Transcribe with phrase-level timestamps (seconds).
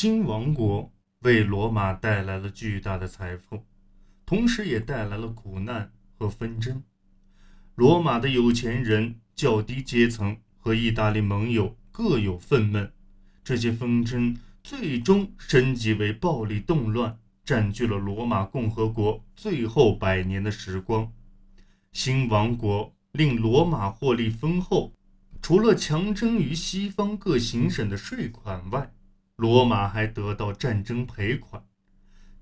[0.00, 0.92] 新王国
[1.22, 3.64] 为罗马带来了巨大的财富，
[4.24, 6.80] 同时也带来了苦难和纷争。
[7.74, 12.88] 罗马的有钱人、较低阶层和意大利盟友各有愤懑，
[13.42, 21.12] 这些纷争最终升级为暴力动乱，占据了罗马共和国最后百年的时光。
[21.90, 24.92] 新王国令罗马获利丰厚，
[25.42, 28.92] 除了强征于西方各行省的税款外，
[29.38, 31.62] 罗马还得到战争赔款，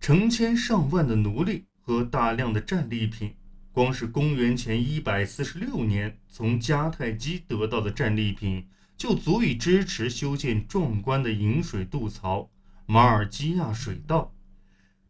[0.00, 3.34] 成千上万的奴隶和大量的战利品。
[3.70, 12.50] 光是公元前一百四十六年从迦太基得到的战利品，就足以支持修建壮观的引水渡槽——
[12.88, 14.34] 马尔基亚水道。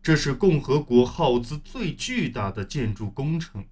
[0.03, 3.65] 这是共和国耗资最巨大的建筑工程。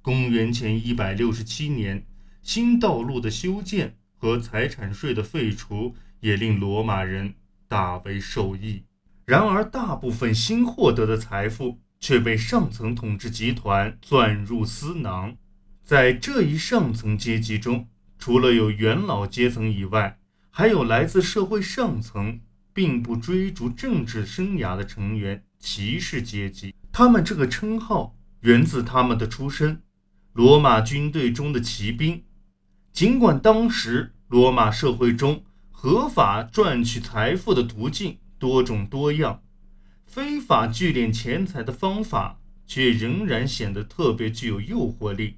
[0.00, 2.06] 公元前一百六十七年，
[2.40, 7.34] 新道路的修建和财产税的废除，也令罗马人。
[7.68, 8.82] 大为受益，
[9.24, 15.36] 然而大部分新获得的财富却被上层统治集团攥入私囊。
[15.84, 17.86] 在这一上层阶级中，
[18.18, 20.18] 除了有元老阶层以外，
[20.50, 22.40] 还有来自社会上层
[22.72, 26.74] 并不追逐政治生涯的成员——骑士阶级。
[26.90, 29.82] 他们这个称号源自他们的出身——
[30.34, 32.22] 罗马军队中的骑兵。
[32.92, 35.44] 尽管当时罗马社会中，
[35.80, 39.44] 合法赚取财富的途径多种多样，
[40.04, 45.36] 非法聚敛钱财的方法却仍然显得特别具有诱惑力。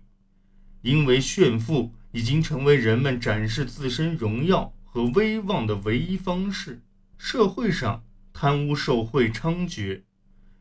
[0.81, 6.81] 因为炫富已经成为人们展示自身荣耀和威望的唯一方式，
[7.19, 8.03] 社会上
[8.33, 10.05] 贪污受贿猖獗，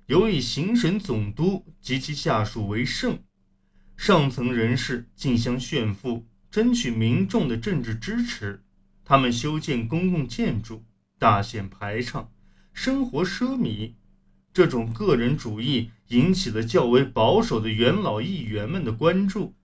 [0.07, 3.23] 尤以行省总督及其下属为甚。
[3.95, 8.61] 上层人士竞相炫富，争取民众的政治支持。
[9.09, 10.83] 他们修建公共建筑，
[11.17, 12.29] 大显排场，
[12.73, 13.93] 生活奢靡。
[14.53, 19.55] 这种个人主义引起了较为保守的元老议员们的关注。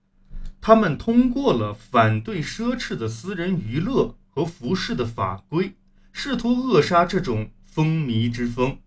[0.60, 5.74] 他们通过了反对奢侈的私人娱乐和服饰的法规，
[6.12, 8.78] 试图扼杀这种风靡之风。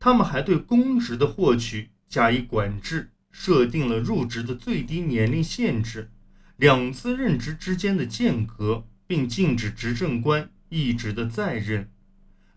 [0.00, 6.10] 他们还对公职的获取加以管制，设定了入职的最低年龄限制，
[6.56, 8.86] 两次任职之间的间隔。
[9.08, 11.90] 并禁止执政官一直的在任。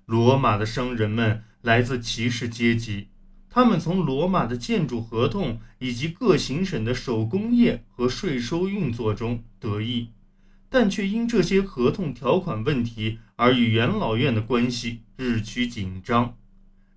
[0.05, 3.07] 罗马的商人们来自骑士阶级，
[3.49, 10.09] 他们从罗马的建筑合同以及各行省的手工业和税收运作中得益，
[10.69, 16.37] 但却因这些合同条款问题而与元老院的关系日趋紧张。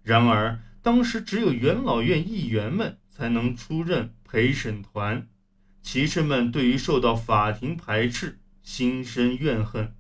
[0.03, 5.29] 然而，当时只有元老院议员们才能出任陪审团，
[5.81, 8.41] 骑士们对于受到法庭排斥。
[8.65, 9.93] 心生怨恨，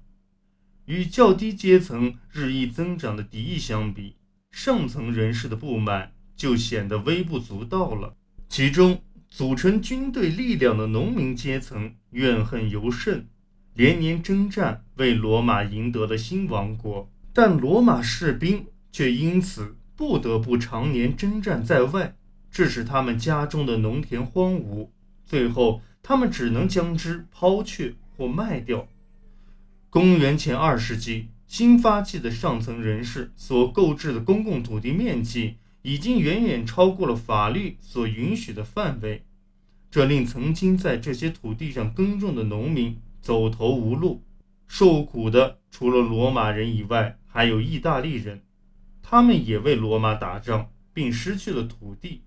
[0.86, 4.16] 与较低阶层日益增长的敌意相比，
[4.50, 8.16] 上层人士的不满就显得微不足道了。
[8.48, 13.28] 其中，组成军队力量的农民阶层怨恨尤甚，
[13.74, 22.16] 连年征战为罗马赢得了新王国，但罗马士兵却因此不得不常年征战在外，
[22.50, 24.88] 致使他们家中的农田荒芜，
[25.26, 27.94] 最后他们只能将之抛却。
[28.16, 28.88] 或卖掉。
[29.90, 39.24] 公元前二世纪，新发迹的上层人士所购置的公共土地面积已经远远超过了法律所允许的范围，
[39.90, 44.22] 这令曾经在这些土地上耕种的农民走投无路。
[44.66, 48.42] 受苦的除了罗马人以外，还有意大利人，
[49.02, 52.22] 他们也为罗马打仗，并失去了土地。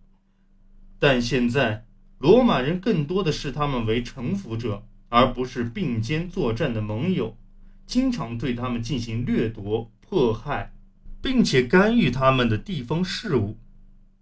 [0.99, 1.85] 但现在，
[2.19, 4.85] 罗马人更多的视他们为臣服者。
[5.09, 7.37] 而不是并肩作战的盟友，
[7.85, 10.73] 经常对他们进行掠夺、迫害，
[11.21, 13.57] 并且干预他们的地方事务。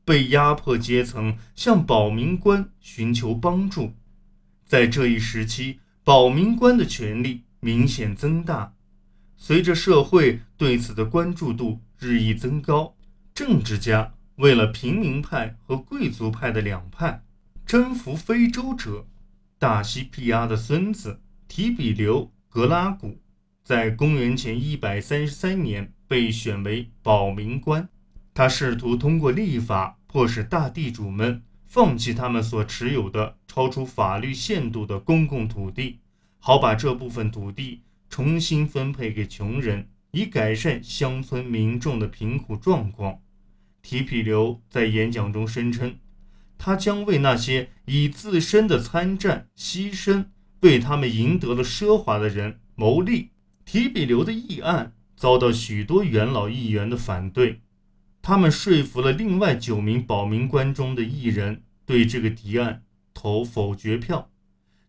[0.04, 3.94] 被压迫阶层向保民官寻求帮助，
[4.64, 8.74] 在这一时期，保民官的权力明显增大。
[9.36, 12.96] 随着社会对此的关注度日益增高，
[13.34, 17.24] 政治家为了平民派和贵族派的两派
[17.66, 19.08] 征服非洲者。
[19.58, 23.18] 大西庇阿的孙子提比留·格拉古，
[23.64, 27.88] 在公元前一百三十三年被选为保民官。
[28.34, 36.00] 他试图通过立法迫使大地主们放弃他们所持有的超出法律限度的公共土地，
[36.40, 43.20] 好把这部分土地重新分配给穷人，以改善乡村民众的贫苦状况。
[43.82, 45.96] 提比留在演讲中声称。
[46.58, 50.26] 他将为那些以自身的参战牺牲
[50.62, 53.30] 为他们赢得了奢华的人谋利。
[53.66, 57.62] 提比留的议案遭到许多元老议员的反对。
[58.22, 64.30] 他们说服了另外九名保民官中的一人对这个提案投否决票。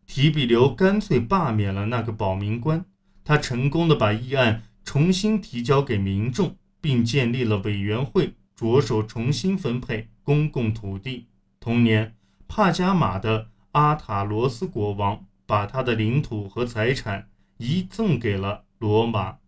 [0.07, 2.85] 提比留干脆罢免了那个保民官，
[3.25, 11.27] 他成功的把议案重新提交给民众，并建立了委员会，着手重新分配公共土地。
[11.67, 12.15] 同年，
[12.47, 19.39] 帕加马的阿塔罗斯国王把他的领土和财产移赠给了罗马，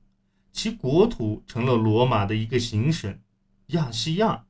[0.53, 3.21] 其国土成了罗马的一个行省。
[3.69, 4.47] 亚细亚，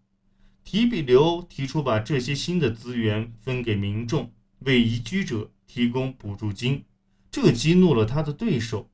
[0.65, 6.87] 提比留提出把这些新的资源分给民众，为移居者提供补助金，
[7.31, 8.89] 这激怒了他的对手。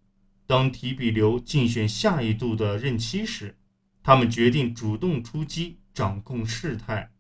[0.48, 3.56] 当提比留竞选下一度的任期时，
[4.02, 7.12] 他们决定主动出击，掌控事态。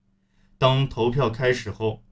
[0.64, 2.02] 当投票开始后，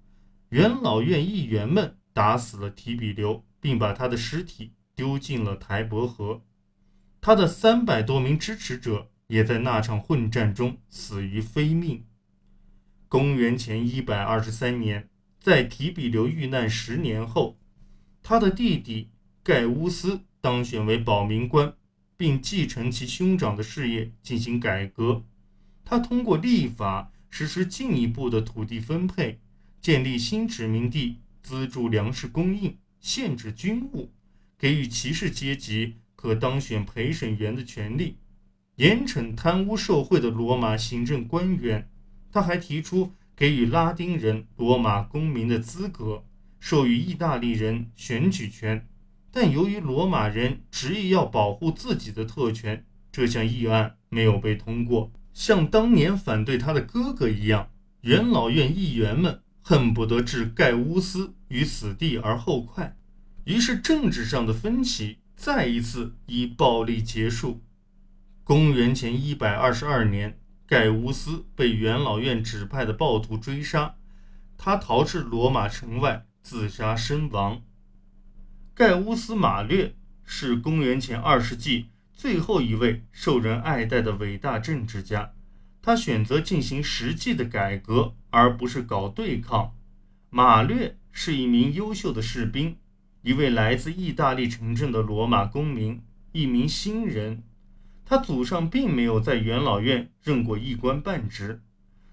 [0.51, 6.43] 元老院议员们打死了提比留，并把他的尸体丢进了台伯河。
[7.23, 9.09] 他的三百多名支持者。
[9.29, 12.05] 也在那场混战中死于非命。
[13.09, 15.09] 公元前一百二十三年，
[15.41, 17.59] 在提比留遇难十年后，
[18.23, 19.11] 他的弟弟
[19.43, 21.73] 盖乌斯当选为保民官，
[22.19, 25.25] 并继承其兄长的事业进行改革。
[25.83, 29.41] 他通过立法实施进一步的土地分配，
[29.81, 34.13] 建立新殖民地，资助粮食供应，限制军务，
[34.59, 38.19] 给予骑士阶级可当选陪审员的权利。
[38.77, 41.91] 严惩贪污受贿的罗马行政官员，
[42.31, 46.27] 他还提出给予拉丁人罗马公民的资格，
[46.61, 48.87] 授予意大利人选举权。
[49.31, 55.11] 但由于罗马人执意要保护自己的特权，这项议案没有被通过。
[55.33, 57.71] 像当年反对他的哥哥一样，
[58.03, 62.97] 元老院议员们恨不得置盖乌斯于死地而后快。
[63.45, 67.61] 于是，政治上的分歧再一次以暴力结束。
[68.45, 73.97] 公元前一百二十二年，盖乌斯被元老院指派的暴徒追杀，
[74.59, 77.63] 他逃至罗马城外自杀身亡。
[78.75, 79.95] 盖乌斯·马略
[80.25, 85.33] 是公元前二世纪最后一位受人爱戴的伟大政治家，
[85.81, 89.75] 他选择进行实际的改革，而不是搞对抗。
[90.31, 92.77] 马略是一名优秀的士兵，
[93.23, 96.01] 一位来自意大利城镇的罗马公民，
[96.33, 97.43] 一名新人。
[98.05, 101.63] 他祖上并没有在元老院任过一官半职，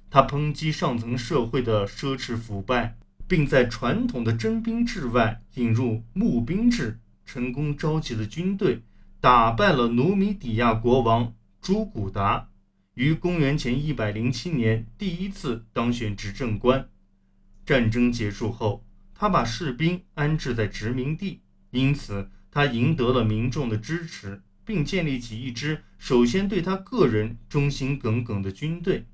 [0.10, 2.98] 他抨击上层社会的奢侈腐败，
[3.28, 8.82] 并在传统的征兵制外引入募兵制，成功召集了军队，
[9.22, 12.50] 打败了努米底亚国王朱古达，
[12.94, 16.90] 于公元前一百零七年第一次当选执政官。
[17.66, 24.42] 战争结束后，他把士兵安置在殖民地，因此他赢得了民众的支持。
[24.70, 29.08] 并建立起一支首先对他个人忠心耿耿的军队。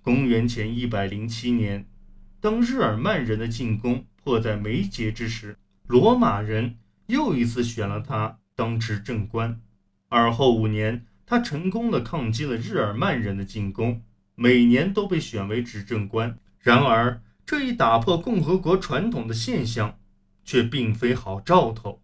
[0.00, 1.86] 公元前一百零七年，
[2.40, 9.60] 当日耳曼人的进攻迫在眉睫之时，罗马人又一次选了他当执政官。
[10.08, 14.02] 而后五年，他成功的抗击了日耳曼人的进攻，
[14.34, 16.36] 每年都被选为执政官。
[16.58, 19.96] 然而，这一打破共和国传统的现象，
[20.42, 22.02] 却并非好兆头。